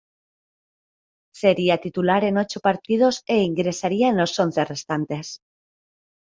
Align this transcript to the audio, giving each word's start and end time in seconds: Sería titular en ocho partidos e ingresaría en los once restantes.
Sería 1.41 1.77
titular 1.85 2.21
en 2.29 2.35
ocho 2.43 2.59
partidos 2.67 3.21
e 3.27 3.37
ingresaría 3.49 4.09
en 4.09 4.17
los 4.17 4.31
once 4.45 4.65
restantes. 4.65 5.25